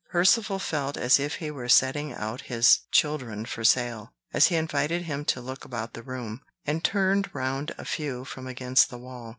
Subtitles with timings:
[0.09, 5.03] Percivale felt as if he were setting out his children for sale, as he invited
[5.03, 9.29] him to look about the room, and turned round a few from against the wall.